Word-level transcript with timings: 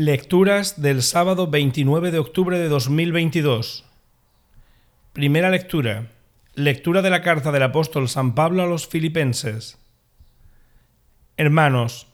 Lecturas 0.00 0.80
del 0.80 1.02
sábado 1.02 1.48
29 1.48 2.12
de 2.12 2.20
octubre 2.20 2.56
de 2.56 2.68
2022. 2.68 3.84
Primera 5.12 5.50
lectura. 5.50 6.12
Lectura 6.54 7.02
de 7.02 7.10
la 7.10 7.20
carta 7.20 7.50
del 7.50 7.64
apóstol 7.64 8.08
San 8.08 8.36
Pablo 8.36 8.62
a 8.62 8.66
los 8.66 8.86
filipenses. 8.86 9.76
Hermanos, 11.36 12.06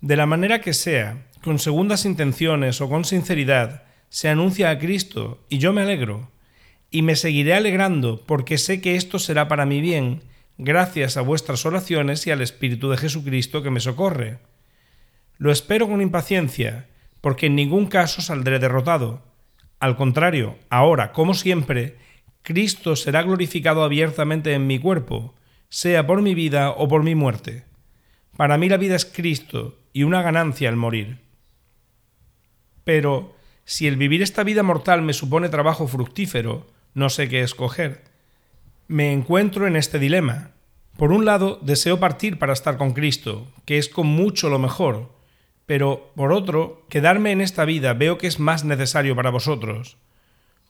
de 0.00 0.14
la 0.14 0.24
manera 0.24 0.60
que 0.60 0.72
sea, 0.72 1.26
con 1.42 1.58
segundas 1.58 2.04
intenciones 2.04 2.80
o 2.80 2.88
con 2.88 3.04
sinceridad, 3.04 3.82
se 4.08 4.28
anuncia 4.28 4.70
a 4.70 4.78
Cristo, 4.78 5.44
y 5.48 5.58
yo 5.58 5.72
me 5.72 5.82
alegro, 5.82 6.30
y 6.92 7.02
me 7.02 7.16
seguiré 7.16 7.54
alegrando, 7.54 8.24
porque 8.24 8.56
sé 8.56 8.80
que 8.80 8.94
esto 8.94 9.18
será 9.18 9.48
para 9.48 9.66
mi 9.66 9.80
bien, 9.80 10.22
gracias 10.58 11.16
a 11.16 11.22
vuestras 11.22 11.66
oraciones 11.66 12.24
y 12.24 12.30
al 12.30 12.40
Espíritu 12.40 12.88
de 12.88 12.98
Jesucristo 12.98 13.64
que 13.64 13.70
me 13.70 13.80
socorre. 13.80 14.38
Lo 15.38 15.50
espero 15.50 15.88
con 15.88 16.00
impaciencia, 16.00 16.86
porque 17.22 17.46
en 17.46 17.56
ningún 17.56 17.86
caso 17.86 18.20
saldré 18.20 18.58
derrotado. 18.58 19.22
Al 19.80 19.96
contrario, 19.96 20.58
ahora, 20.68 21.12
como 21.12 21.32
siempre, 21.32 21.96
Cristo 22.42 22.96
será 22.96 23.22
glorificado 23.22 23.84
abiertamente 23.84 24.52
en 24.52 24.66
mi 24.66 24.78
cuerpo, 24.78 25.34
sea 25.70 26.06
por 26.06 26.20
mi 26.20 26.34
vida 26.34 26.70
o 26.70 26.88
por 26.88 27.02
mi 27.02 27.14
muerte. 27.14 27.64
Para 28.36 28.58
mí 28.58 28.68
la 28.68 28.76
vida 28.76 28.96
es 28.96 29.06
Cristo 29.06 29.78
y 29.92 30.02
una 30.02 30.20
ganancia 30.20 30.68
el 30.68 30.76
morir. 30.76 31.20
Pero, 32.84 33.36
si 33.64 33.86
el 33.86 33.96
vivir 33.96 34.20
esta 34.22 34.42
vida 34.42 34.64
mortal 34.64 35.02
me 35.02 35.12
supone 35.12 35.48
trabajo 35.48 35.86
fructífero, 35.86 36.66
no 36.94 37.08
sé 37.08 37.28
qué 37.28 37.42
escoger. 37.42 38.02
Me 38.88 39.12
encuentro 39.12 39.68
en 39.68 39.76
este 39.76 40.00
dilema. 40.00 40.50
Por 40.96 41.12
un 41.12 41.24
lado, 41.24 41.60
deseo 41.62 42.00
partir 42.00 42.38
para 42.38 42.52
estar 42.52 42.76
con 42.76 42.92
Cristo, 42.92 43.46
que 43.64 43.78
es 43.78 43.88
con 43.88 44.08
mucho 44.08 44.50
lo 44.50 44.58
mejor, 44.58 45.11
pero, 45.72 46.12
por 46.16 46.34
otro, 46.34 46.84
quedarme 46.90 47.32
en 47.32 47.40
esta 47.40 47.64
vida 47.64 47.94
veo 47.94 48.18
que 48.18 48.26
es 48.26 48.38
más 48.38 48.62
necesario 48.62 49.16
para 49.16 49.30
vosotros. 49.30 49.96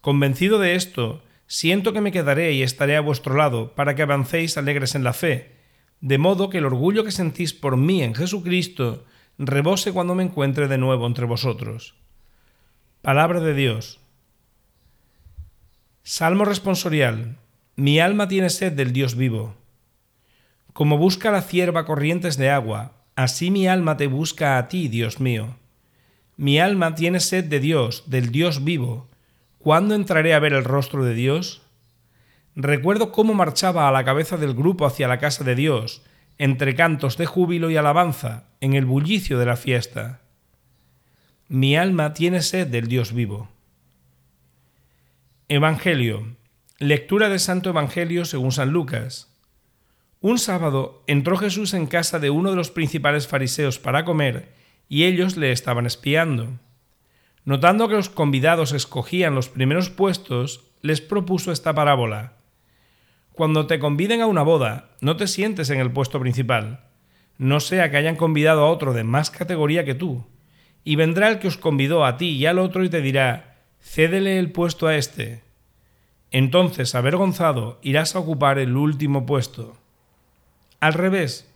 Convencido 0.01 0.61
de 0.61 0.77
esto, 0.77 1.25
siento 1.49 1.93
que 1.93 2.01
me 2.01 2.13
quedaré 2.13 2.53
y 2.53 2.63
estaré 2.63 2.95
a 2.95 3.01
vuestro 3.01 3.35
lado 3.35 3.75
para 3.75 3.97
que 3.97 4.03
avancéis 4.03 4.57
alegres 4.57 4.95
en 4.95 5.03
la 5.03 5.13
fe, 5.13 5.57
de 6.01 6.19
modo 6.19 6.51
que 6.51 6.59
el 6.59 6.67
orgullo 6.67 7.03
que 7.03 7.11
sentís 7.11 7.53
por 7.53 7.77
mí 7.77 8.01
en 8.01 8.15
Jesucristo 8.15 9.05
rebose 9.39 9.93
cuando 9.93 10.15
me 10.15 10.23
encuentre 10.23 10.69
de 10.69 10.79
nuevo 10.79 11.05
entre 11.09 11.27
vosotros. 11.27 11.97
Palabra 13.01 13.41
de 13.41 13.55
Dios. 13.55 13.99
Salmo 16.05 16.45
responsorial. 16.45 17.39
Mi 17.75 17.99
alma 17.99 18.29
tiene 18.29 18.51
sed 18.51 18.75
del 18.75 18.93
Dios 18.93 19.17
vivo. 19.17 19.57
Como 20.73 20.97
busca 20.97 21.33
la 21.33 21.43
cierva 21.43 21.87
corrientes 21.87 22.37
de 22.37 22.51
agua, 22.51 23.02
Así 23.15 23.51
mi 23.51 23.69
alma 23.69 23.97
te 23.97 24.07
busca 24.07 24.59
a 24.59 24.69
ti, 24.69 24.89
Dios 24.89 25.21
mío. 25.21 25.57
Mi 26.37 26.59
alma 26.59 26.95
tiene 26.95 27.21
sed 27.21 27.45
de 27.45 27.61
Dios, 27.61 28.05
del 28.07 28.33
Dios 28.33 28.65
vivo. 28.65 29.09
¿Cuándo 29.59 29.95
entraré 29.95 30.35
a 30.35 30.39
ver 30.39 30.55
el 30.55 30.65
rostro 30.65 31.05
de 31.05 31.15
Dios? 31.15 31.63
Recuerdo 32.57 33.13
cómo 33.13 33.35
marchaba 33.35 33.89
a 33.89 33.93
la 33.93 34.05
cabeza 34.05 34.37
del 34.37 34.55
grupo 34.55 34.87
hacia 34.87 35.09
la 35.09 35.19
casa 35.19 35.45
de 35.45 35.55
Dios, 35.55 36.03
entre 36.39 36.75
cantos 36.75 37.17
de 37.17 37.27
júbilo 37.27 37.71
y 37.71 37.77
alabanza, 37.77 38.45
en 38.61 38.75
el 38.75 38.87
bullicio 38.87 39.39
de 39.39 39.47
la 39.47 39.57
fiesta. 39.57 40.21
Mi 41.49 41.77
alma 41.77 42.15
tiene 42.15 42.41
sed 42.43 42.67
del 42.67 42.89
Dios 42.89 43.13
vivo. 43.13 43.49
Evangelio. 45.49 46.35
Lectura 46.79 47.29
del 47.29 47.41
Santo 47.41 47.71
Evangelio 47.71 48.25
según 48.25 48.53
San 48.53 48.71
Lucas. 48.71 49.32
Un 50.23 50.39
sábado 50.39 51.03
entró 51.09 51.37
Jesús 51.37 51.75
en 51.75 51.87
casa 51.87 52.21
de 52.21 52.31
uno 52.31 52.51
de 52.51 52.57
los 52.57 52.71
principales 52.71 53.27
fariseos 53.27 53.81
para 53.81 54.05
comer, 54.05 54.55
y 54.89 55.03
ellos 55.03 55.37
le 55.37 55.51
estaban 55.51 55.85
espiando. 55.85 56.61
Notando 57.45 57.89
que 57.89 57.97
los 57.97 58.09
convidados 58.09 58.71
escogían 58.71 59.35
los 59.35 59.49
primeros 59.49 59.91
puestos, 59.91 60.71
les 60.81 61.01
propuso 61.01 61.51
esta 61.51 61.75
parábola. 61.75 62.35
Cuando 63.33 63.67
te 63.67 63.81
conviden 63.81 64.21
a 64.21 64.27
una 64.27 64.43
boda, 64.43 64.91
no 65.01 65.17
te 65.17 65.27
sientes 65.27 65.71
en 65.71 65.81
el 65.81 65.91
puesto 65.91 66.21
principal, 66.21 66.85
no 67.37 67.59
sea 67.59 67.91
que 67.91 67.97
hayan 67.97 68.15
convidado 68.15 68.63
a 68.63 68.71
otro 68.71 68.93
de 68.93 69.03
más 69.03 69.33
categoría 69.33 69.85
que 69.85 69.97
tú, 69.97 70.25
y 70.85 70.95
vendrá 70.95 71.31
el 71.31 71.41
que 71.41 71.49
os 71.49 71.57
convidó 71.57 72.05
a 72.05 72.17
ti 72.17 72.29
y 72.29 72.47
al 72.47 72.61
otro 72.61 72.85
y 72.85 72.89
te 72.89 73.01
dirá, 73.01 73.57
cédele 73.81 74.39
el 74.39 74.53
puesto 74.53 74.87
a 74.87 74.97
éste. 74.97 75.43
Entonces, 76.31 76.95
avergonzado, 76.95 77.81
irás 77.83 78.15
a 78.15 78.21
ocupar 78.21 78.61
el 78.61 78.77
último 78.77 79.27
puesto. 79.27 79.82
Al 80.83 80.95
revés, 80.95 81.49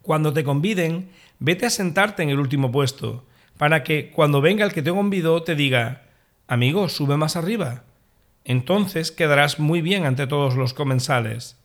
cuando 0.00 0.32
te 0.32 0.42
conviden, 0.42 1.10
vete 1.38 1.66
a 1.66 1.70
sentarte 1.70 2.22
en 2.22 2.30
el 2.30 2.40
último 2.40 2.72
puesto, 2.72 3.22
para 3.58 3.84
que 3.84 4.10
cuando 4.10 4.40
venga 4.40 4.64
el 4.64 4.72
que 4.72 4.80
te 4.80 4.90
convidó 4.90 5.42
te 5.42 5.54
diga, 5.54 6.04
amigo, 6.46 6.88
sube 6.88 7.18
más 7.18 7.36
arriba. 7.36 7.84
Entonces 8.42 9.12
quedarás 9.12 9.58
muy 9.58 9.82
bien 9.82 10.06
ante 10.06 10.26
todos 10.26 10.56
los 10.56 10.72
comensales, 10.72 11.58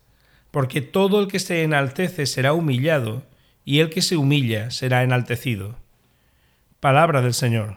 porque 0.50 0.82
todo 0.82 1.22
el 1.22 1.28
que 1.28 1.38
se 1.38 1.62
enaltece 1.62 2.26
será 2.26 2.52
humillado, 2.52 3.22
y 3.64 3.78
el 3.78 3.88
que 3.88 4.02
se 4.02 4.18
humilla 4.18 4.70
será 4.70 5.02
enaltecido. 5.02 5.76
Palabra 6.80 7.22
del 7.22 7.32
Señor. 7.32 7.76